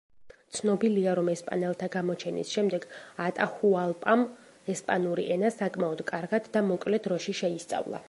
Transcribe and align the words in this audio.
ცნობილია, 0.59 1.11
რომ 1.19 1.27
ესპანელთა 1.33 1.89
გამოჩენის 1.97 2.55
შემდეგ, 2.57 2.89
ატაჰუალპამ 3.27 4.27
ესპანური 4.77 5.29
ენა 5.39 5.55
საკმაოდ 5.61 6.07
კარგად 6.13 6.53
და 6.57 6.69
მოკლე 6.75 7.07
დროში 7.09 7.41
შეისწავლა. 7.47 7.99